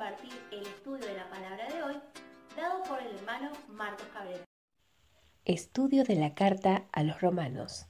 compartir 0.00 0.32
el 0.50 0.62
estudio 0.62 1.06
de 1.06 1.14
la 1.14 1.28
palabra 1.30 1.68
de 1.68 1.82
hoy 1.82 1.94
dado 2.56 2.82
por 2.82 2.98
el 3.00 3.14
hermano 3.16 3.50
Marcos 3.72 4.06
Cabrera. 4.12 4.44
Estudio 5.44 6.02
de 6.04 6.16
la 6.16 6.34
carta 6.34 6.84
a 6.92 7.04
los 7.04 7.20
romanos. 7.20 7.86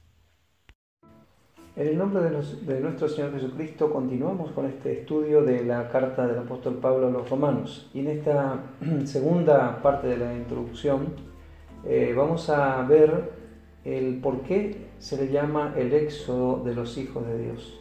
En 1.75 1.87
el 1.87 1.97
nombre 1.97 2.21
de, 2.23 2.29
de, 2.29 2.79
nuestro 2.81 3.09
Señor 3.09 3.33
Jesucristo 3.33 3.91
continuamos 3.91 4.51
con 4.51 4.67
este 4.67 4.99
estudio 4.99 5.41
de 5.41 5.63
la 5.63 5.89
carta 5.89 6.27
del 6.27 6.37
apóstol 6.37 6.75
Pablo 6.75 7.07
a 7.07 7.09
los 7.11 7.29
romanos. 7.29 7.89
Y 7.93 8.01
en 8.01 8.07
esta 8.09 8.59
segunda 9.05 9.81
parte 9.81 10.07
de 10.07 10.17
la 10.17 10.35
introducción 10.35 11.15
eh, 11.85 12.13
vamos 12.15 12.49
a 12.49 12.83
ver 12.83 13.31
el 13.83 14.19
por 14.21 14.41
qué 14.43 14.89
se 14.99 15.17
le 15.17 15.31
llama 15.31 15.73
el 15.75 15.91
éxodo 15.93 16.63
de 16.63 16.75
los 16.75 16.97
hijos 16.97 17.25
de 17.25 17.37
Dios. 17.37 17.80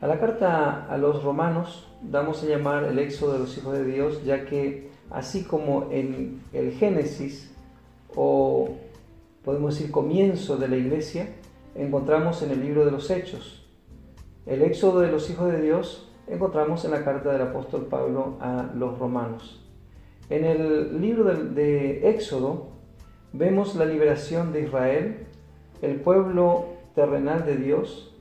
A 0.00 0.06
la 0.06 0.20
carta 0.20 0.86
a 0.88 0.96
los 0.96 1.24
romanos 1.24 1.88
damos 2.02 2.44
a 2.44 2.46
llamar 2.46 2.84
el 2.84 3.00
éxodo 3.00 3.32
de 3.32 3.38
los 3.40 3.58
hijos 3.58 3.76
de 3.76 3.84
Dios, 3.84 4.24
ya 4.24 4.44
que 4.44 4.90
así 5.10 5.42
como 5.42 5.88
en 5.90 6.40
el 6.52 6.70
Génesis, 6.72 7.52
o 8.14 8.76
podemos 9.44 9.74
decir 9.74 9.90
comienzo 9.90 10.56
de 10.56 10.68
la 10.68 10.76
iglesia, 10.76 11.28
encontramos 11.74 12.42
en 12.42 12.52
el 12.52 12.60
libro 12.60 12.84
de 12.84 12.92
los 12.92 13.10
Hechos. 13.10 13.66
El 14.46 14.62
éxodo 14.62 15.00
de 15.00 15.10
los 15.10 15.28
hijos 15.30 15.50
de 15.50 15.60
Dios 15.60 16.08
encontramos 16.28 16.84
en 16.84 16.92
la 16.92 17.04
carta 17.04 17.32
del 17.32 17.42
apóstol 17.42 17.86
Pablo 17.86 18.36
a 18.40 18.70
los 18.74 18.98
romanos. 19.00 19.64
En 20.30 20.44
el 20.44 21.00
libro 21.00 21.24
de, 21.24 22.08
Éxodo 22.10 22.68
vemos 23.32 23.74
la 23.74 23.84
liberación 23.84 24.52
de 24.52 24.62
Israel, 24.62 25.26
el 25.82 25.96
pueblo 26.00 26.66
terrenal 26.94 27.44
de 27.44 27.56
Dios 27.56 28.14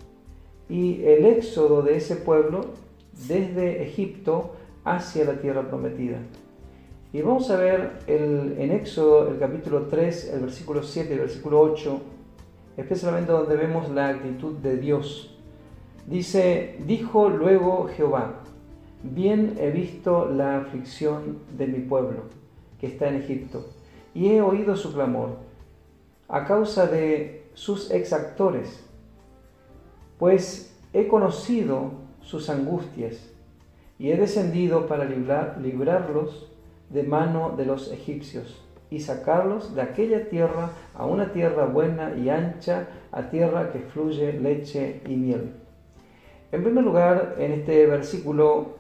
y 0.70 1.04
el 1.06 1.26
éxodo 1.26 1.82
de 1.82 1.98
ese 1.98 2.16
pueblo 2.16 2.62
desde 3.28 3.84
Egipto 3.84 4.56
hacia 4.84 5.26
la 5.26 5.40
tierra 5.40 5.68
prometida. 5.70 6.20
Y 7.14 7.22
vamos 7.22 7.50
a 7.50 7.58
ver 7.58 8.00
el, 8.08 8.56
en 8.60 8.72
Éxodo 8.72 9.30
el 9.30 9.40
capítulo 9.40 9.84
3, 9.84 10.34
el 10.34 10.42
versículo 10.42 10.84
7 10.84 11.10
y 11.10 11.14
el 11.14 11.20
versículo 11.20 11.62
8, 11.62 12.02
especialmente 12.76 13.32
donde 13.32 13.56
vemos 13.56 13.90
la 13.90 14.10
actitud 14.10 14.58
de 14.58 14.78
Dios. 14.78 15.36
Dice, 16.06 16.76
dijo 16.86 17.30
luego 17.30 17.90
Jehová, 17.96 18.44
bien 19.04 19.56
he 19.60 19.72
visto 19.72 20.30
la 20.30 20.58
aflicción 20.58 21.40
de 21.58 21.68
mi 21.68 21.80
pueblo 21.80 22.24
que 22.80 22.88
está 22.88 23.08
en 23.08 23.16
Egipto 23.16 23.66
y 24.14 24.30
he 24.30 24.42
oído 24.42 24.76
su 24.76 24.94
clamor 24.94 25.38
a 26.28 26.46
causa 26.46 26.88
de 26.88 27.50
sus 27.54 27.92
exactores, 27.92 28.87
pues 30.18 30.76
he 30.94 31.08
conocido 31.08 31.92
sus 32.22 32.50
angustias 32.50 33.30
y 34.00 34.12
he 34.12 34.18
descendido 34.18 34.88
para 34.88 35.06
librarlos 35.06 36.52
de 36.90 37.04
mano 37.04 37.56
de 37.58 37.66
los 37.66 37.92
egipcios 37.92 38.64
y 38.90 39.00
sacarlos 39.00 39.76
de 39.76 39.82
aquella 39.82 40.30
tierra 40.30 40.72
a 40.96 41.06
una 41.06 41.34
tierra 41.34 41.66
buena 41.66 42.16
y 42.16 42.30
ancha, 42.30 42.88
a 43.12 43.30
tierra 43.30 43.72
que 43.72 43.80
fluye 43.80 44.34
leche 44.34 45.02
y 45.06 45.16
miel. 45.16 45.52
En 46.52 46.64
primer 46.64 46.84
lugar, 46.84 47.36
en 47.38 47.52
este 47.52 47.86
versículo 47.86 48.78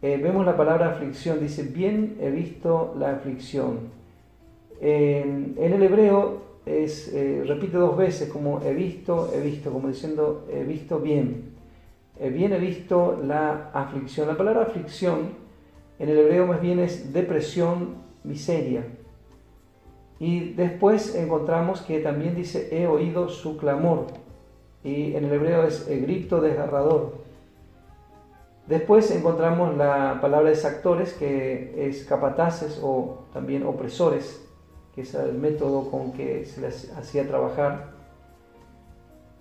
eh, 0.00 0.18
vemos 0.22 0.46
la 0.46 0.56
palabra 0.56 0.90
aflicción, 0.90 1.40
dice, 1.40 1.62
bien 1.64 2.16
he 2.20 2.30
visto 2.30 2.94
la 2.98 3.12
aflicción 3.12 3.94
en 4.80 5.54
el 5.58 5.82
hebreo 5.82 6.45
es, 6.66 7.12
eh, 7.14 7.44
repite 7.46 7.76
dos 7.76 7.96
veces 7.96 8.28
como 8.28 8.60
he 8.62 8.74
visto, 8.74 9.30
he 9.32 9.40
visto, 9.40 9.72
como 9.72 9.88
diciendo 9.88 10.46
he 10.50 10.64
visto 10.64 10.98
bien. 10.98 11.54
Eh, 12.18 12.30
bien 12.30 12.52
he 12.52 12.58
visto 12.58 13.20
la 13.24 13.70
aflicción. 13.72 14.26
La 14.26 14.36
palabra 14.36 14.62
aflicción 14.62 15.30
en 15.98 16.08
el 16.08 16.18
hebreo 16.18 16.46
más 16.46 16.60
bien 16.60 16.80
es 16.80 17.12
depresión, 17.12 17.94
miseria. 18.24 18.84
Y 20.18 20.54
después 20.54 21.14
encontramos 21.14 21.82
que 21.82 22.00
también 22.00 22.34
dice 22.34 22.68
he 22.72 22.88
oído 22.88 23.28
su 23.28 23.56
clamor. 23.56 24.06
Y 24.82 25.14
en 25.14 25.24
el 25.24 25.32
hebreo 25.32 25.64
es 25.64 25.86
el 25.88 26.02
grito 26.02 26.40
desgarrador. 26.40 27.24
Después 28.66 29.12
encontramos 29.12 29.76
la 29.76 30.18
palabra 30.20 30.50
exactores 30.50 31.12
que 31.12 31.86
es 31.88 32.04
capataces 32.04 32.80
o 32.82 33.26
también 33.32 33.64
opresores 33.64 34.45
que 34.96 35.02
es 35.02 35.14
el 35.14 35.34
método 35.34 35.90
con 35.90 36.12
que 36.12 36.46
se 36.46 36.62
les 36.62 36.90
hacía 36.96 37.28
trabajar. 37.28 37.90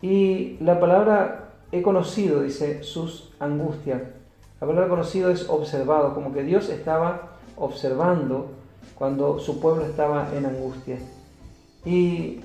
Y 0.01 0.57
la 0.59 0.81
palabra 0.81 1.53
he 1.71 1.81
conocido, 1.81 2.41
dice, 2.41 2.83
sus 2.83 3.33
angustias. 3.39 4.01
La 4.59 4.67
palabra 4.67 4.89
conocido 4.89 5.31
es 5.31 5.49
observado, 5.49 6.13
como 6.13 6.33
que 6.33 6.43
Dios 6.43 6.69
estaba 6.69 7.37
observando 7.55 8.51
cuando 8.95 9.39
su 9.39 9.61
pueblo 9.61 9.85
estaba 9.85 10.29
en 10.35 10.45
angustia. 10.45 10.97
Y 11.85 12.41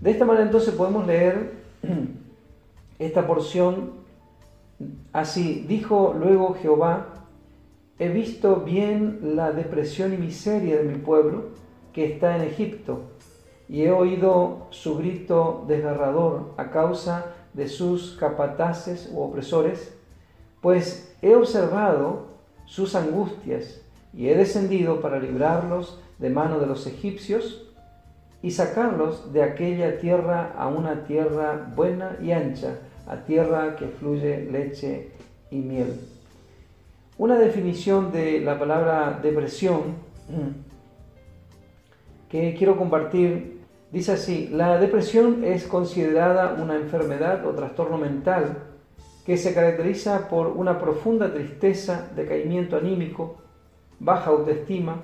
de 0.00 0.10
esta 0.10 0.24
manera 0.24 0.46
entonces 0.46 0.74
podemos 0.74 1.06
leer 1.06 1.52
esta 2.98 3.26
porción 3.26 3.90
así. 5.12 5.66
Dijo 5.68 6.14
luego 6.18 6.54
Jehová, 6.54 7.26
he 7.98 8.08
visto 8.08 8.56
bien 8.56 9.36
la 9.36 9.52
depresión 9.52 10.14
y 10.14 10.16
miseria 10.16 10.78
de 10.78 10.84
mi 10.84 10.96
pueblo 10.96 11.60
que 11.92 12.12
está 12.12 12.36
en 12.36 12.42
Egipto, 12.42 13.00
y 13.68 13.82
he 13.82 13.90
oído 13.90 14.66
su 14.70 14.98
grito 14.98 15.64
desgarrador 15.66 16.52
a 16.56 16.70
causa 16.70 17.26
de 17.54 17.68
sus 17.68 18.16
capataces 18.16 19.10
u 19.12 19.20
opresores, 19.20 19.94
pues 20.60 21.16
he 21.22 21.34
observado 21.34 22.26
sus 22.66 22.94
angustias 22.94 23.80
y 24.14 24.28
he 24.28 24.36
descendido 24.36 25.00
para 25.00 25.18
librarlos 25.18 25.98
de 26.18 26.30
mano 26.30 26.58
de 26.58 26.66
los 26.66 26.86
egipcios 26.86 27.68
y 28.42 28.50
sacarlos 28.50 29.32
de 29.32 29.42
aquella 29.42 29.98
tierra 29.98 30.52
a 30.56 30.68
una 30.68 31.04
tierra 31.04 31.72
buena 31.74 32.18
y 32.22 32.32
ancha, 32.32 32.78
a 33.06 33.24
tierra 33.24 33.76
que 33.76 33.86
fluye 33.86 34.50
leche 34.50 35.10
y 35.50 35.56
miel. 35.56 36.00
Una 37.18 37.38
definición 37.38 38.10
de 38.10 38.40
la 38.40 38.58
palabra 38.58 39.20
depresión 39.22 39.96
que 42.32 42.54
quiero 42.54 42.78
compartir. 42.78 43.60
Dice 43.92 44.12
así, 44.12 44.48
la 44.50 44.78
depresión 44.78 45.44
es 45.44 45.66
considerada 45.66 46.56
una 46.58 46.76
enfermedad 46.76 47.46
o 47.46 47.50
trastorno 47.50 47.98
mental 47.98 48.56
que 49.26 49.36
se 49.36 49.52
caracteriza 49.52 50.28
por 50.30 50.46
una 50.48 50.80
profunda 50.80 51.32
tristeza, 51.32 52.10
decaimiento 52.16 52.78
anímico, 52.78 53.36
baja 54.00 54.30
autoestima, 54.30 55.02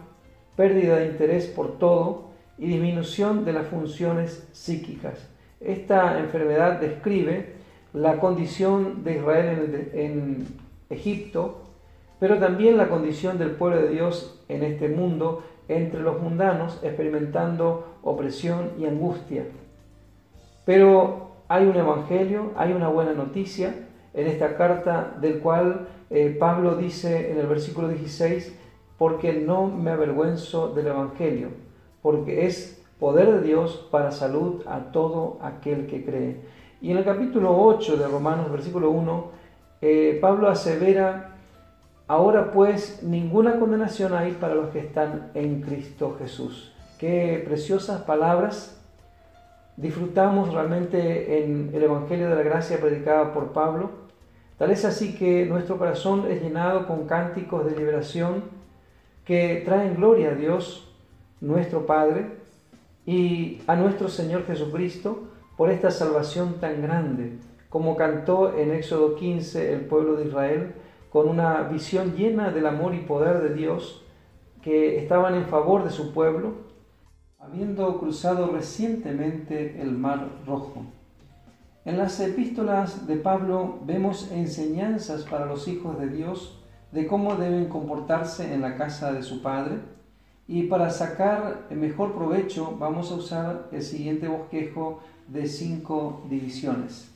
pérdida 0.57 0.97
de 0.97 1.07
interés 1.09 1.47
por 1.47 1.79
todo 1.79 2.31
y 2.57 2.67
disminución 2.67 3.45
de 3.45 3.53
las 3.53 3.67
funciones 3.67 4.49
psíquicas. 4.53 5.29
Esta 5.61 6.19
enfermedad 6.19 6.81
describe 6.81 7.57
la 7.93 8.19
condición 8.19 9.05
de 9.05 9.17
Israel 9.19 9.91
en, 9.93 10.01
en 10.01 10.47
Egipto, 10.89 11.63
pero 12.19 12.39
también 12.39 12.79
la 12.79 12.89
condición 12.89 13.39
del 13.39 13.51
pueblo 13.51 13.83
de 13.83 13.91
Dios 13.91 14.43
en 14.49 14.65
este 14.65 14.89
mundo 14.89 15.43
entre 15.69 16.01
los 16.01 16.21
mundanos 16.21 16.81
experimentando 16.83 17.99
opresión 18.03 18.73
y 18.79 18.87
angustia. 18.87 19.45
Pero 20.65 21.29
hay 21.49 21.67
un 21.67 21.77
evangelio, 21.77 22.53
hay 22.57 22.73
una 22.73 22.89
buena 22.89 23.13
noticia 23.13 23.75
en 24.15 24.27
esta 24.27 24.57
carta 24.57 25.17
del 25.21 25.41
cual 25.41 25.89
eh, 26.11 26.37
Pablo 26.39 26.77
dice 26.77 27.31
en 27.31 27.39
el 27.39 27.47
versículo 27.47 27.89
16, 27.89 28.55
porque 28.97 29.33
no 29.35 29.67
me 29.67 29.91
avergüenzo 29.91 30.75
del 30.75 30.89
evangelio, 30.89 31.49
porque 32.03 32.47
es 32.47 32.83
poder 32.99 33.31
de 33.33 33.47
Dios 33.47 33.89
para 33.91 34.11
salud 34.11 34.63
a 34.67 34.91
todo 34.91 35.39
aquel 35.43 35.87
que 35.87 36.05
cree. 36.05 36.41
Y 36.81 36.91
en 36.91 36.99
el 36.99 37.05
capítulo 37.05 37.57
8 37.57 37.97
de 37.97 38.09
Romanos, 38.09 38.51
versículo 38.51 38.91
1, 38.91 39.31
eh, 39.81 40.19
Pablo 40.21 40.49
asevera 40.49 41.38
Ahora 42.09 42.53
pues 42.53 43.03
ninguna 43.03 43.59
condenación 43.59 44.15
hay 44.15 44.33
para 44.33 44.55
los 44.55 44.71
que 44.71 44.79
están 44.79 45.31
en 45.35 45.61
Cristo 45.61 46.17
Jesús. 46.19 46.73
Qué 46.99 47.43
preciosas 47.47 48.01
palabras 48.01 48.83
disfrutamos 49.77 50.55
realmente 50.55 51.45
en 51.45 51.71
el 51.75 51.83
Evangelio 51.83 52.31
de 52.31 52.35
la 52.35 52.43
Gracia 52.43 52.81
predicada 52.81 53.35
por 53.35 53.53
Pablo. 53.53 53.91
Tal 54.57 54.71
es 54.71 54.87
así 54.87 55.15
que 55.17 55.45
nuestro 55.45 55.77
corazón 55.77 56.25
es 56.31 56.41
llenado 56.41 56.87
con 56.87 57.07
cánticos 57.07 57.67
de 57.67 57.77
liberación 57.77 58.45
que 59.27 59.63
traen 59.67 59.95
gloria 59.95 60.31
a 60.31 60.35
Dios, 60.35 60.91
nuestro 61.43 61.85
Padre, 61.85 62.39
y 63.05 63.61
a 63.67 63.77
nuestro 63.77 64.09
Señor 64.09 64.47
Jesucristo 64.47 65.29
por 65.59 65.71
esta 65.71 65.91
salvación 65.91 66.55
tan 66.55 66.81
grande, 66.81 67.39
como 67.69 67.97
cantó 67.97 68.57
en 68.57 68.73
Éxodo 68.73 69.15
15 69.15 69.75
el 69.75 69.81
pueblo 69.83 70.17
de 70.17 70.25
Israel 70.25 70.75
con 71.19 71.29
una 71.29 71.65
visión 71.65 72.15
llena 72.15 72.53
del 72.53 72.65
amor 72.65 72.95
y 72.95 73.01
poder 73.01 73.43
de 73.43 73.53
Dios, 73.53 74.05
que 74.63 74.99
estaban 74.99 75.35
en 75.35 75.47
favor 75.47 75.83
de 75.83 75.91
su 75.91 76.13
pueblo, 76.13 76.53
habiendo 77.41 77.99
cruzado 77.99 78.53
recientemente 78.53 79.83
el 79.83 79.91
Mar 79.91 80.29
Rojo. 80.47 80.85
En 81.85 81.99
las 81.99 82.21
epístolas 82.21 83.09
de 83.09 83.17
Pablo 83.17 83.81
vemos 83.85 84.31
enseñanzas 84.31 85.25
para 85.25 85.47
los 85.47 85.67
hijos 85.67 85.99
de 85.99 86.09
Dios 86.09 86.63
de 86.93 87.09
cómo 87.09 87.35
deben 87.35 87.69
comportarse 87.69 88.55
en 88.55 88.61
la 88.61 88.77
casa 88.77 89.13
de 89.13 89.25
su 89.25 89.43
padre. 89.43 89.79
Y 90.47 90.69
para 90.69 90.89
sacar 90.89 91.67
mejor 91.71 92.15
provecho 92.15 92.77
vamos 92.79 93.11
a 93.11 93.17
usar 93.17 93.69
el 93.73 93.83
siguiente 93.83 94.29
bosquejo 94.29 95.01
de 95.27 95.49
cinco 95.49 96.23
divisiones. 96.31 97.13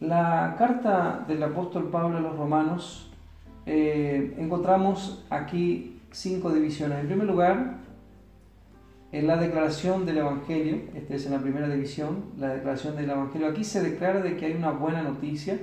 La 0.00 0.54
carta 0.56 1.24
del 1.26 1.42
apóstol 1.42 1.90
Pablo 1.90 2.18
a 2.18 2.20
los 2.20 2.36
romanos 2.36 3.10
eh, 3.66 4.36
encontramos 4.38 5.24
aquí 5.28 6.00
cinco 6.12 6.52
divisiones. 6.52 7.00
En 7.00 7.08
primer 7.08 7.26
lugar, 7.26 7.78
en 9.10 9.26
la 9.26 9.36
declaración 9.36 10.06
del 10.06 10.18
Evangelio, 10.18 10.82
esta 10.94 11.16
es 11.16 11.26
en 11.26 11.32
la 11.32 11.40
primera 11.40 11.68
división, 11.68 12.26
la 12.38 12.50
declaración 12.50 12.94
del 12.94 13.10
Evangelio, 13.10 13.48
aquí 13.48 13.64
se 13.64 13.82
declara 13.82 14.20
de 14.20 14.36
que 14.36 14.46
hay 14.46 14.52
una 14.52 14.70
buena 14.70 15.02
noticia. 15.02 15.58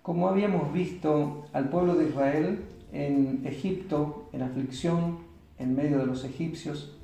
Como 0.00 0.26
habíamos 0.26 0.72
visto 0.72 1.44
al 1.52 1.68
pueblo 1.68 1.96
de 1.96 2.08
Israel 2.08 2.64
en 2.92 3.42
Egipto, 3.44 4.30
en 4.32 4.40
aflicción, 4.40 5.18
en 5.58 5.76
medio 5.76 5.98
de 5.98 6.06
los 6.06 6.24
egipcios, 6.24 6.96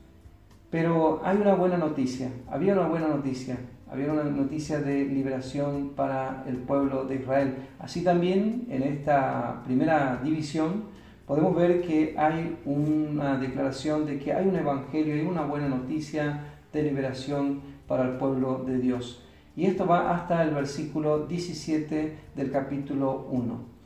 pero 0.70 1.20
hay 1.22 1.36
una 1.36 1.54
buena 1.54 1.76
noticia, 1.76 2.30
había 2.48 2.72
una 2.72 2.88
buena 2.88 3.08
noticia, 3.08 3.58
había 3.90 4.12
una 4.12 4.24
noticia 4.24 4.80
de 4.80 5.04
liberación 5.04 5.90
para 5.90 6.44
el 6.48 6.56
pueblo 6.56 7.04
de 7.04 7.16
Israel. 7.16 7.54
Así 7.78 8.02
también 8.02 8.66
en 8.68 8.82
esta 8.82 9.62
primera 9.64 10.20
división, 10.22 10.84
podemos 11.26 11.54
ver 11.54 11.82
que 11.82 12.14
hay 12.18 12.58
una 12.64 13.38
declaración 13.38 14.06
de 14.06 14.18
que 14.18 14.32
hay 14.32 14.46
un 14.46 14.56
evangelio 14.56 15.16
y 15.16 15.26
una 15.26 15.42
buena 15.42 15.68
noticia 15.68 16.40
de 16.72 16.82
liberación 16.82 17.60
para 17.86 18.04
el 18.04 18.16
pueblo 18.16 18.64
de 18.66 18.78
Dios. 18.78 19.22
Y 19.56 19.66
esto 19.66 19.86
va 19.86 20.14
hasta 20.14 20.42
el 20.42 20.50
versículo 20.50 21.26
17 21.26 22.16
del 22.34 22.50
capítulo 22.50 23.26
1. 23.30 23.76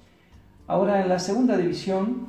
Ahora 0.66 1.02
en 1.02 1.08
la 1.08 1.18
segunda 1.18 1.56
división, 1.56 2.28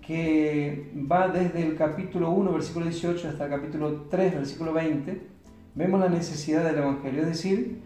que 0.00 0.92
va 1.10 1.28
desde 1.28 1.66
el 1.66 1.76
capítulo 1.76 2.30
1, 2.30 2.52
versículo 2.52 2.86
18, 2.86 3.28
hasta 3.28 3.44
el 3.44 3.50
capítulo 3.50 4.02
3, 4.10 4.34
versículo 4.34 4.72
20, 4.74 5.33
vemos 5.74 6.00
la 6.00 6.08
necesidad 6.08 6.64
del 6.64 6.78
Evangelio. 6.78 7.22
Es 7.22 7.28
decir, 7.28 7.80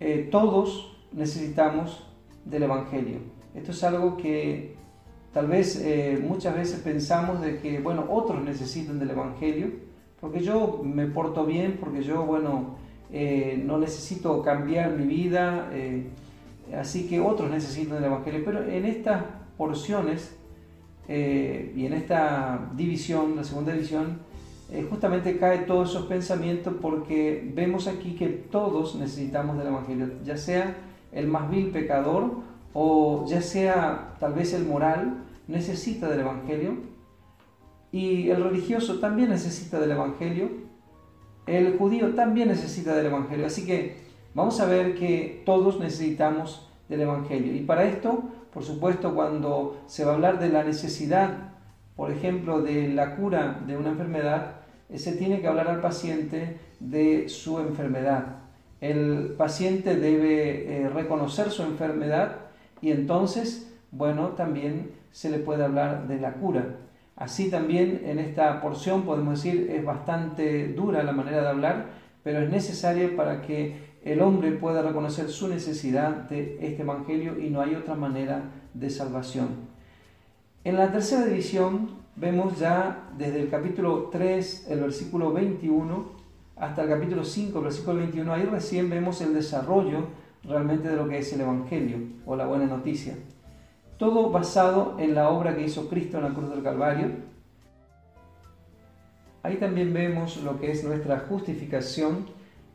eh, 0.00 0.28
todos 0.30 0.96
necesitamos 1.12 2.06
del 2.44 2.64
Evangelio. 2.64 3.18
Esto 3.54 3.70
es 3.70 3.84
algo 3.84 4.16
que 4.16 4.74
Tal 5.34 5.48
vez 5.48 5.82
eh, 5.82 6.16
muchas 6.22 6.54
veces 6.54 6.78
pensamos 6.78 7.42
de 7.42 7.58
que, 7.58 7.80
bueno, 7.80 8.06
otros 8.08 8.40
necesitan 8.44 9.00
del 9.00 9.10
Evangelio, 9.10 9.66
porque 10.20 10.38
yo 10.38 10.80
me 10.84 11.06
porto 11.06 11.44
bien, 11.44 11.76
porque 11.80 12.04
yo, 12.04 12.24
bueno, 12.24 12.76
eh, 13.10 13.60
no 13.66 13.76
necesito 13.76 14.40
cambiar 14.42 14.92
mi 14.92 15.04
vida, 15.04 15.70
eh, 15.72 16.06
así 16.78 17.08
que 17.08 17.18
otros 17.18 17.50
necesitan 17.50 17.96
del 17.96 18.04
Evangelio. 18.04 18.42
Pero 18.44 18.62
en 18.62 18.84
estas 18.84 19.24
porciones 19.58 20.36
y 21.08 21.84
en 21.84 21.92
esta 21.92 22.70
división, 22.74 23.34
la 23.36 23.44
segunda 23.44 23.72
división, 23.72 24.20
justamente 24.88 25.38
cae 25.38 25.58
todos 25.58 25.90
esos 25.90 26.06
pensamientos 26.06 26.74
porque 26.80 27.50
vemos 27.54 27.86
aquí 27.86 28.14
que 28.14 28.28
todos 28.28 28.96
necesitamos 28.96 29.58
del 29.58 29.68
Evangelio, 29.68 30.10
ya 30.24 30.36
sea 30.36 30.76
el 31.12 31.28
más 31.28 31.50
vil 31.50 31.70
pecador 31.70 32.38
o 32.72 33.24
ya 33.28 33.40
sea 33.40 34.16
tal 34.18 34.32
vez 34.34 34.52
el 34.52 34.64
moral, 34.64 35.24
necesita 35.46 36.08
del 36.08 36.20
Evangelio 36.20 36.76
y 37.92 38.30
el 38.30 38.42
religioso 38.42 38.98
también 38.98 39.28
necesita 39.28 39.78
del 39.78 39.92
Evangelio, 39.92 40.48
el 41.46 41.78
judío 41.78 42.14
también 42.14 42.48
necesita 42.48 42.96
del 42.96 43.06
Evangelio. 43.06 43.46
Así 43.46 43.64
que 43.64 43.98
vamos 44.34 44.60
a 44.60 44.66
ver 44.66 44.96
que 44.96 45.42
todos 45.46 45.78
necesitamos 45.78 46.68
del 46.88 47.02
Evangelio. 47.02 47.54
Y 47.54 47.60
para 47.60 47.84
esto, 47.84 48.24
por 48.52 48.64
supuesto, 48.64 49.14
cuando 49.14 49.80
se 49.86 50.04
va 50.04 50.10
a 50.10 50.14
hablar 50.16 50.40
de 50.40 50.48
la 50.48 50.64
necesidad, 50.64 51.53
por 51.96 52.10
ejemplo, 52.10 52.60
de 52.60 52.88
la 52.88 53.16
cura 53.16 53.60
de 53.66 53.76
una 53.76 53.90
enfermedad, 53.90 54.56
se 54.94 55.12
tiene 55.12 55.40
que 55.40 55.48
hablar 55.48 55.68
al 55.68 55.80
paciente 55.80 56.58
de 56.80 57.28
su 57.28 57.58
enfermedad. 57.58 58.36
El 58.80 59.34
paciente 59.38 59.96
debe 59.96 60.82
eh, 60.82 60.88
reconocer 60.88 61.50
su 61.50 61.62
enfermedad 61.62 62.36
y 62.80 62.90
entonces, 62.90 63.72
bueno, 63.90 64.30
también 64.30 64.92
se 65.10 65.30
le 65.30 65.38
puede 65.38 65.64
hablar 65.64 66.06
de 66.06 66.20
la 66.20 66.34
cura. 66.34 66.76
Así 67.16 67.48
también 67.48 68.02
en 68.04 68.18
esta 68.18 68.60
porción 68.60 69.02
podemos 69.04 69.42
decir 69.42 69.70
es 69.70 69.84
bastante 69.84 70.68
dura 70.68 71.04
la 71.04 71.12
manera 71.12 71.42
de 71.42 71.48
hablar, 71.48 71.86
pero 72.24 72.40
es 72.40 72.50
necesaria 72.50 73.16
para 73.16 73.40
que 73.40 73.94
el 74.04 74.20
hombre 74.20 74.50
pueda 74.52 74.82
reconocer 74.82 75.28
su 75.28 75.48
necesidad 75.48 76.10
de 76.28 76.58
este 76.60 76.82
Evangelio 76.82 77.38
y 77.38 77.50
no 77.50 77.60
hay 77.60 77.74
otra 77.74 77.94
manera 77.94 78.42
de 78.74 78.90
salvación. 78.90 79.73
En 80.64 80.76
la 80.76 80.90
tercera 80.90 81.26
división 81.26 81.90
vemos 82.16 82.58
ya 82.58 83.10
desde 83.16 83.40
el 83.42 83.50
capítulo 83.50 84.08
3, 84.10 84.66
el 84.70 84.80
versículo 84.80 85.32
21, 85.32 86.12
hasta 86.56 86.82
el 86.82 86.88
capítulo 86.88 87.24
5, 87.24 87.58
el 87.58 87.64
versículo 87.64 87.98
21, 87.98 88.32
ahí 88.32 88.44
recién 88.44 88.90
vemos 88.90 89.20
el 89.20 89.34
desarrollo 89.34 90.08
realmente 90.42 90.88
de 90.88 90.96
lo 90.96 91.08
que 91.08 91.18
es 91.18 91.32
el 91.32 91.42
Evangelio 91.42 91.98
o 92.26 92.36
la 92.36 92.46
buena 92.46 92.66
noticia 92.66 93.14
todo 93.98 94.30
basado 94.30 94.96
en 94.98 95.14
la 95.14 95.30
obra 95.30 95.54
que 95.54 95.64
hizo 95.64 95.88
Cristo 95.88 96.18
en 96.18 96.24
la 96.24 96.30
cruz 96.30 96.50
del 96.50 96.62
Calvario. 96.62 97.12
Ahí 99.42 99.56
también 99.56 99.92
vemos 99.92 100.42
lo 100.42 100.58
que 100.58 100.70
es 100.70 100.84
nuestra 100.84 101.20
justificación 101.20 102.26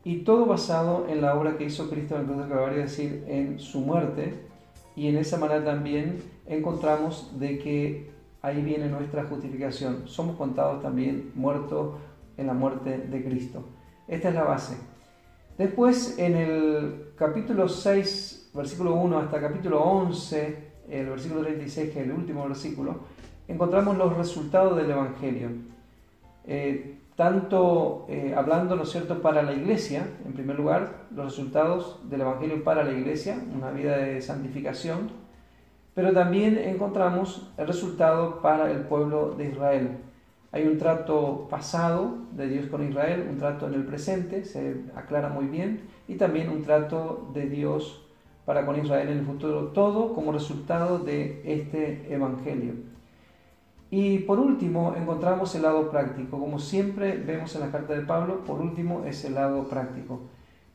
y 0.04 0.20
todo 0.20 0.46
basado 0.46 1.08
en 1.10 1.22
la 1.22 1.36
obra 1.36 1.58
que 1.58 1.66
hizo 1.66 1.90
Cristo 1.90 2.16
en 2.16 2.22
la 2.22 2.28
cruz 2.28 2.40
del 2.40 2.50
Calvario, 2.50 2.84
es 2.84 2.92
decir, 2.92 3.26
en 3.28 3.60
su 3.60 3.82
muerte. 3.82 4.48
Y 4.96 5.08
en 5.08 5.18
esa 5.18 5.38
manera 5.38 5.64
también 5.64 6.22
encontramos 6.46 7.40
de 7.40 7.60
que 7.60 8.12
ahí 8.42 8.62
viene 8.62 8.88
nuestra 8.88 9.26
justificación. 9.26 10.08
Somos 10.08 10.36
contados 10.38 10.82
también 10.82 11.32
muertos 11.36 11.96
en 12.38 12.48
la 12.48 12.54
muerte 12.54 12.98
de 12.98 13.24
Cristo. 13.24 13.64
Esta 14.08 14.30
es 14.30 14.36
la 14.36 14.44
base. 14.44 14.78
Después, 15.58 16.18
en 16.18 16.36
el 16.36 17.12
capítulo 17.16 17.68
6, 17.68 18.52
versículo 18.54 18.96
1 18.96 19.20
hasta 19.20 19.42
capítulo 19.42 19.82
11, 19.82 20.70
el 20.90 21.10
versículo 21.10 21.42
36, 21.42 21.92
que 21.92 22.00
es 22.00 22.06
el 22.06 22.14
último 22.14 22.48
versículo, 22.48 23.00
encontramos 23.48 23.98
los 23.98 24.16
resultados 24.16 24.78
del 24.78 24.92
Evangelio. 24.92 25.50
Eh, 26.46 26.99
tanto 27.20 28.06
eh, 28.08 28.34
hablando, 28.34 28.78
¿no 28.78 28.84
es 28.84 28.92
cierto?, 28.92 29.22
para 29.22 29.44
la 29.44 29.52
iglesia, 29.52 30.08
en 30.26 30.32
primer 30.32 30.56
lugar, 30.56 31.08
los 31.14 31.26
resultados 31.26 32.00
del 32.10 32.22
Evangelio 32.22 32.64
para 32.64 32.86
la 32.86 32.94
iglesia, 32.94 33.38
una 33.54 33.72
vida 33.72 33.98
de 33.98 34.22
santificación, 34.22 35.12
pero 35.94 36.14
también 36.14 36.58
encontramos 36.58 37.52
el 37.58 37.68
resultado 37.68 38.42
para 38.42 38.72
el 38.72 38.84
pueblo 38.84 39.32
de 39.32 39.50
Israel. 39.50 39.98
Hay 40.54 40.66
un 40.66 40.78
trato 40.78 41.50
pasado 41.50 42.20
de 42.38 42.48
Dios 42.48 42.68
con 42.68 42.88
Israel, 42.88 43.28
un 43.30 43.38
trato 43.38 43.68
en 43.68 43.74
el 43.74 43.84
presente, 43.84 44.46
se 44.46 44.86
aclara 44.96 45.28
muy 45.28 45.48
bien, 45.48 45.90
y 46.08 46.16
también 46.16 46.48
un 46.48 46.64
trato 46.64 47.30
de 47.34 47.50
Dios 47.50 48.08
para 48.46 48.66
con 48.66 48.80
Israel 48.80 49.10
en 49.10 49.18
el 49.18 49.26
futuro, 49.26 49.74
todo 49.74 50.14
como 50.14 50.32
resultado 50.32 51.00
de 51.00 51.42
este 51.44 52.14
Evangelio. 52.14 52.76
Y 53.92 54.20
por 54.20 54.40
último 54.40 54.94
encontramos 54.96 55.54
el 55.56 55.64
lado 55.64 55.90
práctico, 55.90 56.40
como 56.40 56.60
siempre 56.60 57.18
vemos 57.18 57.56
en 57.56 57.62
la 57.62 57.72
carta 57.72 57.94
de 57.94 58.02
Pablo, 58.02 58.44
por 58.46 58.62
último 58.62 59.04
es 59.06 59.26
el 59.26 59.36
lado 59.36 59.68
práctico. 59.68 60.22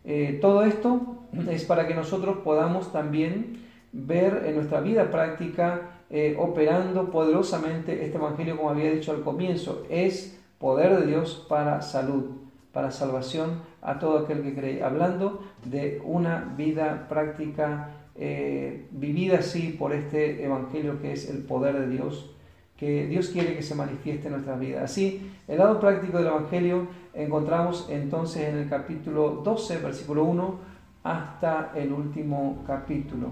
Eh, 0.04 0.38
todo 0.40 0.64
esto 0.64 1.24
es 1.48 1.64
para 1.64 1.86
que 1.86 1.94
nosotros 1.94 2.38
podamos 2.44 2.92
también 2.92 3.62
ver 3.92 4.42
en 4.46 4.56
nuestra 4.56 4.80
vida 4.80 5.10
práctica 5.10 6.00
eh, 6.10 6.36
operando 6.38 7.10
poderosamente 7.10 8.04
este 8.04 8.18
Evangelio, 8.18 8.56
como 8.56 8.70
había 8.70 8.90
dicho 8.90 9.12
al 9.12 9.22
comienzo, 9.22 9.84
es 9.88 10.38
poder 10.58 11.00
de 11.00 11.06
Dios 11.06 11.46
para 11.48 11.80
salud 11.82 12.44
para 12.74 12.90
salvación 12.90 13.62
a 13.80 13.98
todo 13.98 14.18
aquel 14.18 14.42
que 14.42 14.54
cree, 14.54 14.82
hablando 14.82 15.42
de 15.64 16.02
una 16.04 16.52
vida 16.56 17.06
práctica 17.08 17.92
eh, 18.16 18.88
vivida 18.90 19.38
así 19.38 19.76
por 19.78 19.94
este 19.94 20.44
Evangelio 20.44 21.00
que 21.00 21.12
es 21.12 21.30
el 21.30 21.44
poder 21.44 21.78
de 21.78 21.88
Dios, 21.88 22.34
que 22.76 23.06
Dios 23.06 23.28
quiere 23.28 23.54
que 23.54 23.62
se 23.62 23.74
manifieste 23.74 24.26
en 24.26 24.32
nuestras 24.34 24.58
vidas. 24.58 24.84
Así, 24.84 25.32
el 25.46 25.58
lado 25.58 25.78
práctico 25.78 26.18
del 26.18 26.26
Evangelio 26.26 26.88
encontramos 27.12 27.86
entonces 27.90 28.48
en 28.48 28.58
el 28.58 28.68
capítulo 28.68 29.42
12, 29.44 29.78
versículo 29.78 30.24
1, 30.24 30.58
hasta 31.04 31.72
el 31.74 31.92
último 31.92 32.64
capítulo. 32.66 33.28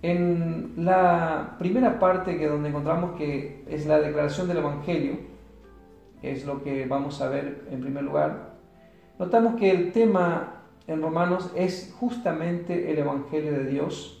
En 0.00 0.74
la 0.76 1.56
primera 1.58 1.98
parte 1.98 2.38
que 2.38 2.46
donde 2.46 2.68
encontramos 2.68 3.16
que 3.16 3.64
es 3.68 3.86
la 3.86 3.98
declaración 3.98 4.46
del 4.46 4.58
Evangelio, 4.58 5.16
es 6.22 6.46
lo 6.46 6.62
que 6.62 6.86
vamos 6.86 7.20
a 7.20 7.28
ver 7.28 7.66
en 7.70 7.80
primer 7.80 8.04
lugar. 8.04 8.54
Notamos 9.18 9.56
que 9.56 9.70
el 9.70 9.92
tema 9.92 10.62
en 10.86 11.02
Romanos 11.02 11.52
es 11.56 11.94
justamente 11.98 12.92
el 12.92 12.98
Evangelio 12.98 13.52
de 13.52 13.66
Dios, 13.66 14.17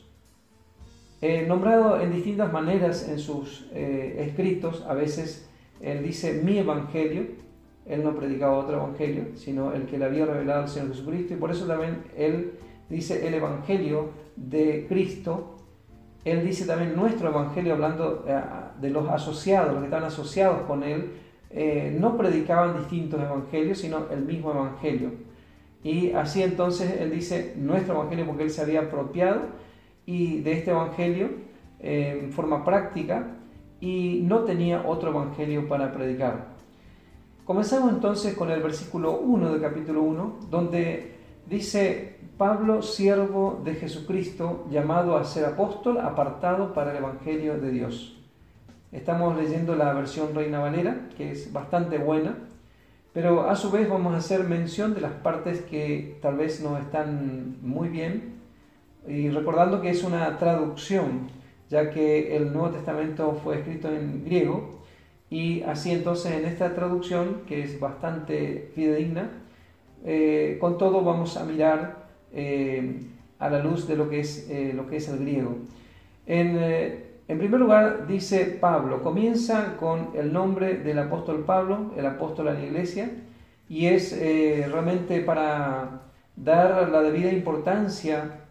eh, 1.20 1.44
nombrado 1.48 2.00
en 2.00 2.12
distintas 2.12 2.52
maneras 2.52 3.08
en 3.08 3.18
sus 3.18 3.68
eh, 3.72 4.24
escritos. 4.28 4.84
A 4.88 4.94
veces 4.94 5.48
él 5.80 6.02
dice 6.02 6.40
mi 6.44 6.58
Evangelio, 6.58 7.26
él 7.86 8.04
no 8.04 8.14
predicaba 8.14 8.56
otro 8.58 8.76
Evangelio, 8.76 9.24
sino 9.34 9.72
el 9.72 9.86
que 9.86 9.98
le 9.98 10.04
había 10.04 10.26
revelado 10.26 10.62
el 10.62 10.68
Señor 10.68 10.90
Jesucristo, 10.90 11.34
y 11.34 11.36
por 11.36 11.50
eso 11.50 11.66
también 11.66 12.04
él 12.16 12.52
dice 12.88 13.26
el 13.26 13.34
Evangelio 13.34 14.10
de 14.36 14.86
Cristo, 14.88 15.56
él 16.24 16.44
dice 16.44 16.66
también 16.66 16.94
nuestro 16.94 17.30
Evangelio, 17.30 17.74
hablando 17.74 18.24
eh, 18.28 18.40
de 18.80 18.90
los 18.90 19.08
asociados, 19.08 19.72
los 19.72 19.80
que 19.80 19.86
están 19.86 20.04
asociados 20.04 20.62
con 20.66 20.84
él, 20.84 21.12
no 21.98 22.18
predicaban 22.18 22.76
distintos 22.76 23.18
evangelios, 23.22 23.78
sino 23.78 24.10
el 24.10 24.20
mismo 24.20 24.50
Evangelio. 24.50 25.12
Y 25.82 26.12
así 26.12 26.42
entonces 26.42 27.00
él 27.00 27.10
dice 27.10 27.54
nuestro 27.56 27.94
Evangelio 27.94 28.26
porque 28.26 28.42
él 28.42 28.50
se 28.50 28.60
había 28.60 28.80
apropiado 28.80 29.40
y 30.08 30.40
de 30.40 30.52
este 30.52 30.70
Evangelio 30.70 31.28
eh, 31.80 32.18
en 32.22 32.32
forma 32.32 32.64
práctica 32.64 33.26
y 33.78 34.22
no 34.24 34.40
tenía 34.40 34.86
otro 34.86 35.10
Evangelio 35.10 35.68
para 35.68 35.92
predicar. 35.92 36.46
Comenzamos 37.44 37.92
entonces 37.92 38.34
con 38.34 38.50
el 38.50 38.62
versículo 38.62 39.18
1 39.18 39.52
del 39.52 39.60
capítulo 39.60 40.02
1, 40.02 40.36
donde 40.48 41.14
dice 41.46 42.16
Pablo, 42.38 42.80
siervo 42.80 43.60
de 43.62 43.74
Jesucristo, 43.74 44.64
llamado 44.70 45.14
a 45.14 45.24
ser 45.24 45.44
apóstol, 45.44 45.98
apartado 45.98 46.72
para 46.72 46.92
el 46.92 46.96
Evangelio 46.96 47.60
de 47.60 47.70
Dios. 47.70 48.18
Estamos 48.90 49.36
leyendo 49.36 49.76
la 49.76 49.92
versión 49.92 50.34
Reina 50.34 50.58
Valera, 50.58 51.10
que 51.18 51.32
es 51.32 51.52
bastante 51.52 51.98
buena, 51.98 52.38
pero 53.12 53.50
a 53.50 53.56
su 53.56 53.70
vez 53.70 53.86
vamos 53.90 54.14
a 54.14 54.18
hacer 54.18 54.44
mención 54.44 54.94
de 54.94 55.02
las 55.02 55.12
partes 55.12 55.60
que 55.60 56.18
tal 56.22 56.38
vez 56.38 56.62
no 56.62 56.78
están 56.78 57.58
muy 57.60 57.90
bien, 57.90 58.38
y 59.06 59.30
recordando 59.30 59.80
que 59.80 59.90
es 59.90 60.02
una 60.02 60.38
traducción, 60.38 61.28
ya 61.70 61.90
que 61.90 62.36
el 62.36 62.52
Nuevo 62.52 62.70
Testamento 62.70 63.38
fue 63.42 63.58
escrito 63.58 63.88
en 63.88 64.24
griego, 64.24 64.78
y 65.30 65.62
así 65.62 65.90
entonces 65.90 66.32
en 66.32 66.46
esta 66.46 66.74
traducción, 66.74 67.42
que 67.46 67.62
es 67.62 67.78
bastante 67.78 68.70
fidedigna, 68.74 69.30
eh, 70.04 70.56
con 70.60 70.78
todo 70.78 71.02
vamos 71.02 71.36
a 71.36 71.44
mirar 71.44 72.06
eh, 72.32 73.00
a 73.38 73.50
la 73.50 73.62
luz 73.62 73.86
de 73.86 73.96
lo 73.96 74.08
que 74.08 74.20
es, 74.20 74.48
eh, 74.48 74.72
lo 74.74 74.86
que 74.86 74.96
es 74.96 75.08
el 75.08 75.18
griego. 75.18 75.56
En, 76.26 76.58
en, 77.28 77.38
primer 77.38 77.60
lugar, 77.60 78.06
dice 78.06 78.44
Pablo, 78.60 79.02
comienza 79.02 79.76
con 79.76 80.10
el 80.14 80.32
nombre 80.32 80.78
del 80.78 80.98
apóstol 80.98 81.44
Pablo, 81.44 81.92
el 81.96 82.06
apóstol 82.06 82.48
a 82.48 82.54
la 82.54 82.64
iglesia, 82.64 83.10
y 83.68 83.86
es 83.86 84.18
realmente 84.18 85.20
para 85.20 86.02
dar 86.36 86.88
la 86.88 87.02
debida 87.02 87.30
importancia 87.32 88.47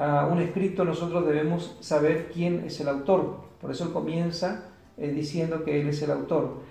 a 0.00 0.26
un 0.26 0.40
escrito, 0.40 0.84
nosotros 0.84 1.26
debemos 1.26 1.76
saber 1.80 2.30
quién 2.32 2.64
es 2.64 2.80
el 2.80 2.88
autor. 2.88 3.42
Por 3.60 3.70
eso 3.70 3.92
comienza 3.92 4.70
diciendo 4.96 5.62
que 5.64 5.80
él 5.80 5.88
es 5.88 6.00
el 6.02 6.10
autor. 6.10 6.62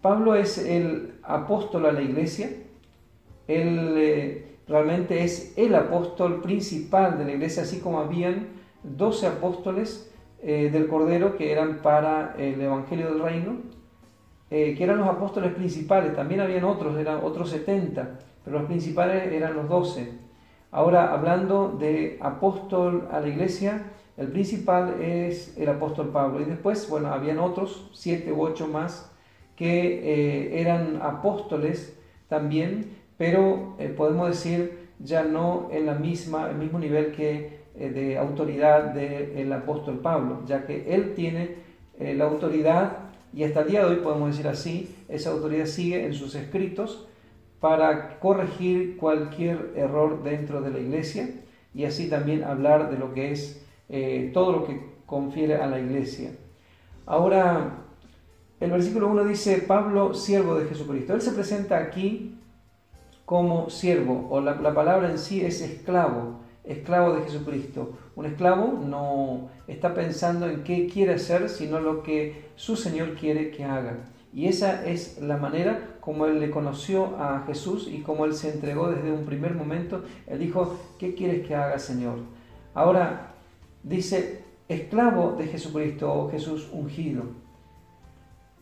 Pablo 0.00 0.34
es 0.34 0.58
el 0.58 1.14
apóstol 1.22 1.86
a 1.86 1.92
la 1.92 2.02
iglesia, 2.02 2.50
él 3.48 4.44
realmente 4.66 5.24
es 5.24 5.52
el 5.56 5.74
apóstol 5.74 6.40
principal 6.40 7.18
de 7.18 7.24
la 7.24 7.32
iglesia, 7.32 7.62
así 7.64 7.80
como 7.80 8.00
habían 8.00 8.48
12 8.82 9.26
apóstoles 9.26 10.10
eh, 10.42 10.70
del 10.70 10.88
Cordero 10.88 11.36
que 11.36 11.52
eran 11.52 11.78
para 11.78 12.34
el 12.38 12.60
Evangelio 12.60 13.10
del 13.10 13.22
Reino, 13.22 13.56
eh, 14.50 14.74
que 14.76 14.84
eran 14.84 14.98
los 14.98 15.08
apóstoles 15.08 15.54
principales, 15.54 16.14
también 16.14 16.40
habían 16.40 16.64
otros, 16.64 16.98
eran 16.98 17.20
otros 17.24 17.50
70, 17.50 18.20
pero 18.44 18.58
los 18.58 18.66
principales 18.66 19.32
eran 19.32 19.54
los 19.54 19.68
12. 19.68 20.23
Ahora, 20.74 21.12
hablando 21.12 21.68
de 21.78 22.18
apóstol 22.20 23.06
a 23.12 23.20
la 23.20 23.28
iglesia, 23.28 23.92
el 24.16 24.26
principal 24.26 25.00
es 25.00 25.56
el 25.56 25.68
apóstol 25.68 26.08
Pablo, 26.08 26.40
y 26.40 26.46
después, 26.46 26.90
bueno, 26.90 27.12
habían 27.12 27.38
otros, 27.38 27.88
siete 27.94 28.32
u 28.32 28.42
ocho 28.42 28.66
más, 28.66 29.08
que 29.54 29.70
eh, 29.70 30.60
eran 30.60 30.98
apóstoles 31.00 31.96
también, 32.28 32.90
pero 33.16 33.76
eh, 33.78 33.86
podemos 33.86 34.26
decir 34.26 34.88
ya 34.98 35.22
no 35.22 35.68
en 35.70 35.86
la 35.86 35.94
misma, 35.94 36.50
el 36.50 36.56
mismo 36.56 36.80
nivel 36.80 37.12
que 37.12 37.60
eh, 37.76 37.90
de 37.90 38.18
autoridad 38.18 38.94
del 38.94 39.52
apóstol 39.52 40.00
Pablo, 40.00 40.42
ya 40.44 40.66
que 40.66 40.92
él 40.92 41.14
tiene 41.14 41.62
la 42.00 42.24
autoridad 42.24 42.98
y 43.32 43.44
hasta 43.44 43.60
el 43.60 43.68
día 43.68 43.84
de 43.84 43.94
hoy 43.94 43.96
podemos 44.02 44.30
decir 44.30 44.48
así, 44.48 44.96
esa 45.08 45.30
autoridad 45.30 45.66
sigue 45.66 46.04
en 46.04 46.14
sus 46.14 46.34
escritos 46.34 47.06
para 47.64 48.20
corregir 48.20 48.98
cualquier 48.98 49.72
error 49.74 50.22
dentro 50.22 50.60
de 50.60 50.68
la 50.68 50.80
iglesia 50.80 51.30
y 51.72 51.86
así 51.86 52.10
también 52.10 52.44
hablar 52.44 52.90
de 52.90 52.98
lo 52.98 53.14
que 53.14 53.32
es 53.32 53.64
todo 54.34 54.52
lo 54.52 54.66
que 54.66 54.78
confiere 55.06 55.54
a 55.54 55.66
la 55.66 55.78
iglesia. 55.80 56.32
Ahora, 57.06 57.86
el 58.60 58.70
versículo 58.70 59.08
1 59.08 59.24
dice, 59.24 59.64
Pablo, 59.66 60.12
siervo 60.12 60.56
de 60.56 60.66
Jesucristo. 60.66 61.14
Él 61.14 61.22
se 61.22 61.32
presenta 61.32 61.78
aquí 61.78 62.38
como 63.24 63.70
siervo, 63.70 64.28
o 64.30 64.42
la, 64.42 64.74
palabra 64.74 65.10
en 65.10 65.16
sí 65.16 65.40
es 65.40 65.62
esclavo, 65.62 66.40
esclavo 66.64 67.14
de 67.14 67.22
Jesucristo. 67.22 67.96
Un 68.14 68.26
esclavo 68.26 68.78
no 68.84 69.48
está 69.68 69.94
pensando 69.94 70.50
en 70.50 70.64
qué 70.64 70.86
quiere 70.86 71.14
hacer, 71.14 71.48
sino 71.48 71.80
lo 71.80 72.02
que 72.02 72.44
su 72.56 72.76
Señor 72.76 73.14
quiere 73.14 73.50
que 73.50 73.64
haga. 73.64 74.00
Y 74.34 74.48
esa 74.48 74.84
es 74.84 75.18
la 75.22 75.38
manera 75.38 75.93
como 76.04 76.26
él 76.26 76.38
le 76.38 76.50
conoció 76.50 77.16
a 77.18 77.44
Jesús 77.46 77.88
y 77.90 78.02
como 78.02 78.26
él 78.26 78.34
se 78.34 78.52
entregó 78.52 78.90
desde 78.90 79.10
un 79.10 79.24
primer 79.24 79.54
momento. 79.54 80.02
Él 80.26 80.38
dijo, 80.38 80.76
¿qué 80.98 81.14
quieres 81.14 81.46
que 81.46 81.54
haga, 81.54 81.78
Señor? 81.78 82.18
Ahora 82.74 83.32
dice, 83.82 84.44
esclavo 84.68 85.32
de 85.32 85.46
Jesucristo 85.46 86.12
o 86.12 86.30
Jesús 86.30 86.68
ungido. 86.72 87.22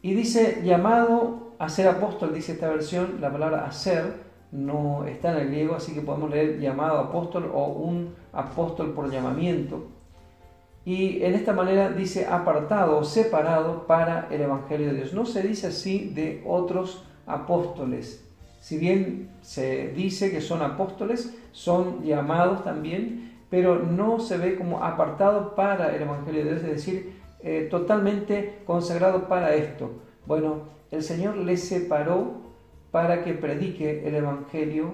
Y 0.03 0.15
dice, 0.15 0.63
llamado 0.65 1.55
a 1.59 1.69
ser 1.69 1.89
apóstol, 1.89 2.33
dice 2.33 2.53
esta 2.53 2.69
versión, 2.69 3.21
la 3.21 3.33
palabra 3.33 3.67
hacer 3.67 4.15
no 4.53 5.05
está 5.07 5.33
en 5.33 5.39
el 5.39 5.49
griego, 5.49 5.75
así 5.75 5.95
que 5.95 6.03
podemos 6.03 6.31
leer 6.31 6.61
llamado 6.61 6.99
apóstol 6.99 7.51
o 7.53 7.67
un 7.67 8.15
apóstol 8.33 8.93
por 8.93 9.11
llamamiento. 9.11 9.87
Y 10.85 11.23
en 11.23 11.35
esta 11.35 11.53
manera 11.53 11.91
dice 11.91 12.27
apartado 12.27 12.99
o 12.99 13.05
separado 13.05 13.87
para 13.87 14.29
el 14.31 14.43
Evangelio 14.43 14.89
de 14.89 14.95
Dios. 14.95 15.13
No 15.13 15.27
se 15.27 15.43
dice 15.43 15.69
así 15.69 16.11
de 16.15 16.43
otros 16.47 17.05
apóstoles. 17.27 18.29
Si 18.61 18.79
bien 18.79 19.31
se 19.41 19.89
dice 19.89 20.31
que 20.31 20.41
son 20.41 20.63
apóstoles, 20.63 21.37
son 21.53 22.03
llamados 22.05 22.63
también, 22.65 23.33
pero 23.51 23.81
no 23.81 24.21
se 24.21 24.39
ve 24.39 24.57
como 24.57 24.83
apartado 24.83 25.55
para 25.55 25.95
el 25.95 26.03
Evangelio 26.03 26.45
de 26.45 26.51
Dios, 26.51 26.63
es 26.63 26.71
decir, 26.71 27.21
eh, 27.41 27.69
totalmente 27.71 28.63
consagrado 28.65 29.29
para 29.29 29.55
esto. 29.55 29.91
Bueno, 30.27 30.63
el 30.91 31.03
Señor 31.03 31.37
les 31.37 31.69
separó 31.69 32.41
para 32.93 33.25
que 33.25 33.35
predique 33.35 34.07
el 34.07 34.15
Evangelio 34.15 34.93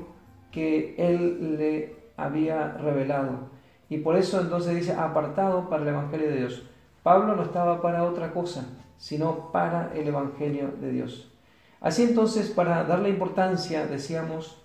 que 0.50 0.94
Él 0.96 1.58
le 1.58 1.96
había 2.16 2.72
revelado. 2.72 3.50
Y 3.90 3.98
por 3.98 4.16
eso 4.16 4.40
entonces 4.40 4.74
dice, 4.74 4.92
apartado 4.92 5.68
para 5.68 5.82
el 5.82 5.88
Evangelio 5.88 6.28
de 6.28 6.36
Dios. 6.36 6.66
Pablo 7.02 7.36
no 7.36 7.42
estaba 7.42 7.80
para 7.80 8.04
otra 8.04 8.32
cosa, 8.32 8.66
sino 8.96 9.52
para 9.52 9.92
el 9.94 10.08
Evangelio 10.08 10.72
de 10.80 10.90
Dios. 10.90 11.32
Así 11.80 12.02
entonces, 12.02 12.50
para 12.50 12.84
darle 12.84 13.08
importancia, 13.08 13.86
decíamos, 13.86 14.58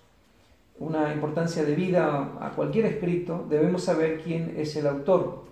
una 0.78 1.12
importancia 1.12 1.64
de 1.64 1.74
vida 1.74 2.32
a 2.40 2.50
cualquier 2.50 2.86
escrito, 2.86 3.46
debemos 3.48 3.84
saber 3.84 4.20
quién 4.22 4.54
es 4.56 4.74
el 4.76 4.86
autor. 4.86 5.44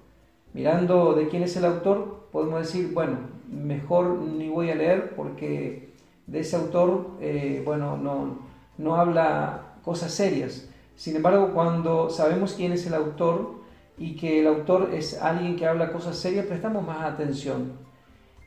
Mirando 0.52 1.14
de 1.14 1.28
quién 1.28 1.44
es 1.44 1.56
el 1.56 1.64
autor, 1.64 2.26
podemos 2.32 2.60
decir, 2.60 2.92
bueno, 2.92 3.18
mejor 3.48 4.18
ni 4.18 4.48
voy 4.48 4.70
a 4.70 4.74
leer 4.74 5.14
porque 5.14 5.92
de 6.26 6.40
ese 6.40 6.56
autor, 6.56 7.10
eh, 7.20 7.62
bueno, 7.64 7.96
no, 7.96 8.38
no 8.78 8.96
habla 8.96 9.76
cosas 9.84 10.12
serias. 10.12 10.68
Sin 10.96 11.16
embargo, 11.16 11.52
cuando 11.54 12.10
sabemos 12.10 12.54
quién 12.54 12.72
es 12.72 12.86
el 12.86 12.94
autor 12.94 13.62
y 13.96 14.16
que 14.16 14.40
el 14.40 14.46
autor 14.46 14.90
es 14.92 15.20
alguien 15.20 15.56
que 15.56 15.66
habla 15.66 15.92
cosas 15.92 16.16
serias, 16.16 16.46
prestamos 16.46 16.84
más 16.84 17.02
atención. 17.02 17.72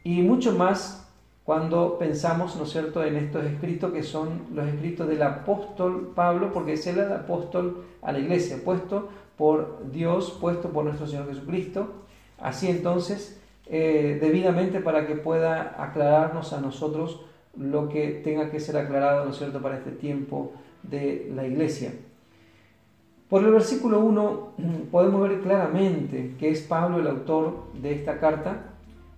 Y 0.03 0.21
mucho 0.21 0.51
más 0.53 1.04
cuando 1.45 1.99
pensamos, 1.99 2.55
¿no 2.55 2.63
es 2.63 2.71
cierto?, 2.71 3.03
en 3.03 3.15
estos 3.17 3.45
escritos 3.45 3.93
que 3.93 4.01
son 4.01 4.47
los 4.53 4.67
escritos 4.67 5.07
del 5.07 5.21
apóstol 5.21 6.11
Pablo, 6.15 6.51
porque 6.51 6.73
es 6.73 6.87
el 6.87 6.99
apóstol 6.99 7.85
a 8.01 8.11
la 8.11 8.17
iglesia, 8.17 8.57
puesto 8.65 9.09
por 9.37 9.91
Dios, 9.91 10.35
puesto 10.41 10.69
por 10.69 10.85
nuestro 10.85 11.05
Señor 11.05 11.27
Jesucristo. 11.27 11.87
Así 12.39 12.67
entonces, 12.67 13.39
eh, 13.67 14.17
debidamente 14.19 14.79
para 14.79 15.05
que 15.05 15.15
pueda 15.15 15.75
aclararnos 15.77 16.51
a 16.51 16.61
nosotros 16.61 17.21
lo 17.55 17.89
que 17.89 18.21
tenga 18.23 18.49
que 18.49 18.59
ser 18.59 18.75
aclarado, 18.77 19.23
¿no 19.25 19.31
es 19.31 19.37
cierto?, 19.37 19.61
para 19.61 19.77
este 19.77 19.91
tiempo 19.91 20.53
de 20.81 21.31
la 21.35 21.45
iglesia. 21.45 21.93
Por 23.29 23.43
el 23.43 23.51
versículo 23.51 23.99
1 23.99 24.53
podemos 24.91 25.29
ver 25.29 25.41
claramente 25.41 26.33
que 26.39 26.49
es 26.49 26.61
Pablo 26.61 26.99
el 26.99 27.07
autor 27.07 27.65
de 27.73 27.93
esta 27.93 28.19
carta 28.19 28.74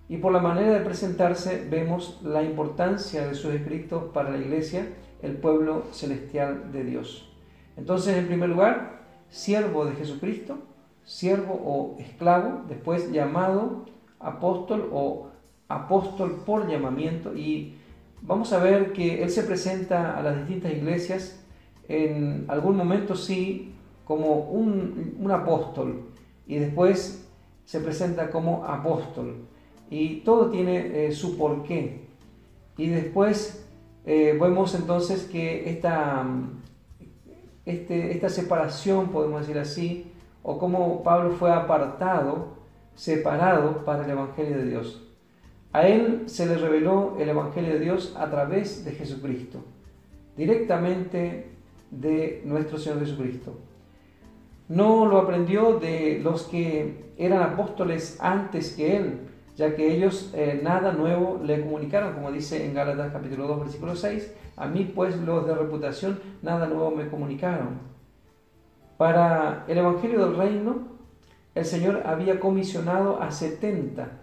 y 0.09 0.17
por 0.17 0.31
la 0.31 0.39
manera 0.39 0.71
de 0.71 0.85
presentarse 0.85 1.67
vemos 1.69 2.19
la 2.23 2.43
importancia 2.43 3.27
de 3.27 3.35
sus 3.35 3.53
escritos 3.53 4.05
para 4.13 4.31
la 4.31 4.37
iglesia, 4.37 4.87
el 5.21 5.33
pueblo 5.33 5.83
celestial 5.91 6.71
de 6.71 6.83
Dios. 6.83 7.29
Entonces, 7.75 8.15
en 8.17 8.27
primer 8.27 8.49
lugar, 8.49 9.01
siervo 9.29 9.85
de 9.85 9.95
Jesucristo, 9.95 10.57
siervo 11.03 11.53
o 11.53 11.95
esclavo, 11.99 12.63
después 12.67 13.11
llamado 13.11 13.85
apóstol 14.19 14.89
o 14.91 15.29
apóstol 15.67 16.43
por 16.45 16.69
llamamiento 16.69 17.35
y 17.35 17.75
vamos 18.21 18.53
a 18.53 18.59
ver 18.59 18.93
que 18.93 19.23
él 19.23 19.29
se 19.29 19.43
presenta 19.43 20.17
a 20.17 20.21
las 20.21 20.37
distintas 20.37 20.73
iglesias. 20.73 21.43
En 21.87 22.45
algún 22.47 22.75
momento 22.75 23.15
sí 23.15 23.73
como 24.03 24.49
un, 24.49 25.15
apóstol 25.31 26.09
y 26.45 26.57
después 26.59 27.27
se 27.65 27.79
presenta 27.81 28.29
como 28.29 28.65
apóstol. 28.65 29.46
Y 29.89 30.21
todo 30.21 30.49
tiene 30.49 31.07
eh, 31.07 31.11
su 31.11 31.37
porqué. 31.37 32.07
Y 32.77 32.87
después 32.87 33.65
eh, 34.05 34.37
vemos 34.39 34.75
entonces 34.75 35.23
que 35.23 35.69
esta, 35.69 36.25
este, 37.65 38.11
esta 38.11 38.29
separación, 38.29 39.09
podemos 39.09 39.41
decir 39.41 39.59
así, 39.59 40.11
o 40.43 40.57
cómo 40.57 41.03
Pablo 41.03 41.31
fue 41.31 41.51
apartado, 41.51 42.57
separado 42.95 43.83
para 43.83 44.05
el 44.05 44.11
Evangelio 44.11 44.57
de 44.57 44.65
Dios. 44.65 45.03
A 45.73 45.87
él 45.87 46.23
se 46.27 46.45
le 46.45 46.57
reveló 46.57 47.17
el 47.19 47.29
Evangelio 47.29 47.73
de 47.73 47.79
Dios 47.79 48.15
a 48.17 48.29
través 48.29 48.85
de 48.85 48.91
Jesucristo, 48.91 49.59
directamente 50.35 51.49
de 51.91 52.41
nuestro 52.45 52.77
Señor 52.77 52.99
Jesucristo. 52.99 53.59
No 54.69 55.05
lo 55.05 55.17
aprendió 55.17 55.79
de 55.79 56.19
los 56.23 56.43
que 56.43 57.11
eran 57.17 57.41
apóstoles 57.41 58.17
antes 58.19 58.73
que 58.73 58.97
él, 58.97 59.19
ya 59.57 59.75
que 59.75 59.91
ellos 59.91 60.31
eh, 60.35 60.59
nada 60.63 60.93
nuevo 60.93 61.41
le 61.43 61.61
comunicaron, 61.61 62.13
como 62.13 62.31
dice 62.31 62.63
en 62.63 62.75
Gálatas 62.75 63.11
capítulo 63.11 63.47
2, 63.47 63.61
versículo 63.61 63.95
6, 63.95 64.33
a 64.55 64.67
mí 64.67 64.91
pues 64.95 65.17
los 65.17 65.47
de 65.47 65.55
reputación 65.55 66.19
nada 66.43 66.67
nuevo 66.67 66.91
me 66.91 67.07
comunicaron. 67.09 67.79
Para 68.97 69.65
el 69.67 69.79
Evangelio 69.79 70.25
del 70.25 70.37
Reino, 70.37 70.87
el 71.55 71.65
Señor 71.65 72.03
había 72.05 72.39
comisionado 72.39 73.19
a 73.19 73.31
70, 73.31 74.19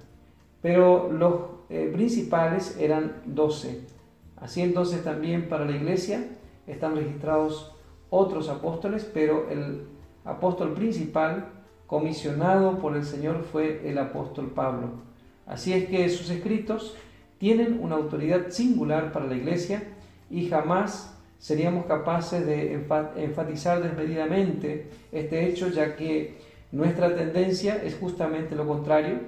pero 0.62 1.11
los 1.11 1.35
eh, 1.69 1.91
principales 1.93 2.76
eran 2.79 3.23
12. 3.26 3.88
Así 4.37 4.62
entonces 4.62 5.03
también 5.03 5.49
para 5.49 5.64
la 5.64 5.73
iglesia 5.73 6.29
están 6.69 6.95
registrados 6.95 7.75
otros 8.09 8.49
apóstoles, 8.49 9.11
pero 9.12 9.49
el 9.50 9.88
apóstol 10.25 10.75
principal 10.75 11.49
comisionado 11.88 12.79
por 12.79 12.95
el 12.97 13.05
Señor 13.05 13.43
fue 13.43 13.88
el 13.88 13.99
apóstol 13.99 14.53
Pablo. 14.55 15.13
Así 15.46 15.72
es 15.72 15.86
que 15.88 16.08
sus 16.08 16.30
escritos 16.30 16.96
tienen 17.38 17.78
una 17.82 17.96
autoridad 17.96 18.50
singular 18.50 19.12
para 19.12 19.26
la 19.26 19.34
iglesia 19.34 19.82
y 20.30 20.48
jamás 20.48 21.14
seríamos 21.38 21.84
capaces 21.86 22.46
de 22.46 22.72
enfatizar 23.16 23.82
desmedidamente 23.82 24.88
este 25.12 25.46
hecho, 25.46 25.68
ya 25.68 25.96
que 25.96 26.38
nuestra 26.72 27.14
tendencia 27.14 27.82
es 27.84 27.96
justamente 27.96 28.54
lo 28.54 28.66
contrario, 28.66 29.18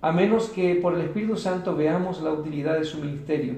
a 0.00 0.12
menos 0.12 0.48
que 0.50 0.76
por 0.76 0.94
el 0.94 1.00
Espíritu 1.00 1.36
Santo 1.36 1.74
veamos 1.74 2.22
la 2.22 2.30
utilidad 2.30 2.78
de 2.78 2.84
su 2.84 2.98
ministerio. 2.98 3.56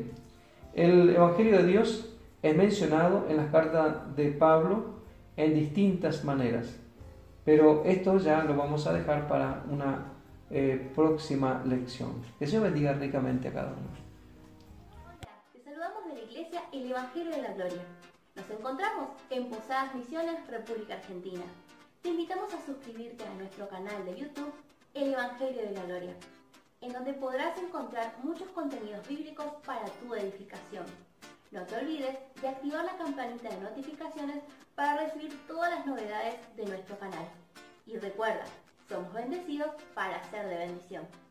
El 0.72 1.10
Evangelio 1.10 1.58
de 1.58 1.66
Dios 1.66 2.16
es 2.42 2.56
mencionado 2.56 3.26
en 3.28 3.36
las 3.36 3.50
cartas 3.50 4.16
de 4.16 4.30
Pablo 4.30 4.94
en 5.36 5.54
distintas 5.54 6.24
maneras, 6.24 6.74
pero 7.44 7.84
esto 7.84 8.18
ya 8.18 8.44
lo 8.44 8.56
vamos 8.56 8.86
a 8.86 8.94
dejar 8.94 9.28
para 9.28 9.62
una 9.70 10.13
eh, 10.50 10.90
próxima 10.94 11.62
lección. 11.64 12.22
Que 12.38 12.46
Señor 12.46 12.64
bendiga 12.64 12.92
ricamente 12.92 13.48
a 13.48 13.52
cada 13.52 13.72
uno. 13.72 13.88
Hola, 15.04 15.42
te 15.52 15.62
saludamos 15.62 16.04
de 16.06 16.14
la 16.14 16.20
Iglesia 16.20 16.62
El 16.72 16.90
Evangelio 16.90 17.30
de 17.34 17.42
la 17.42 17.52
Gloria. 17.54 17.82
Nos 18.36 18.50
encontramos 18.50 19.08
en 19.30 19.48
Posadas 19.48 19.94
Misiones, 19.94 20.46
República 20.48 20.94
Argentina. 20.94 21.44
Te 22.02 22.10
invitamos 22.10 22.52
a 22.52 22.66
suscribirte 22.66 23.24
a 23.24 23.34
nuestro 23.34 23.68
canal 23.68 24.04
de 24.04 24.16
YouTube 24.16 24.52
El 24.92 25.14
Evangelio 25.14 25.62
de 25.62 25.72
la 25.72 25.84
Gloria, 25.84 26.14
en 26.80 26.92
donde 26.92 27.14
podrás 27.14 27.56
encontrar 27.58 28.14
muchos 28.22 28.48
contenidos 28.48 29.06
bíblicos 29.08 29.46
para 29.64 29.84
tu 29.84 30.14
edificación. 30.14 30.84
No 31.50 31.62
te 31.64 31.76
olvides 31.76 32.16
de 32.42 32.48
activar 32.48 32.84
la 32.84 32.96
campanita 32.96 33.48
de 33.48 33.60
notificaciones 33.60 34.42
para 34.74 35.04
recibir 35.04 35.38
todas 35.46 35.70
las 35.70 35.86
novedades 35.86 36.34
de 36.56 36.66
nuestro 36.66 36.98
canal. 36.98 37.26
Y 37.86 37.96
recuerda, 37.96 38.44
somos 38.88 39.12
bendecidos 39.12 39.70
para 39.94 40.22
ser 40.30 40.48
de 40.48 40.56
bendición. 40.56 41.23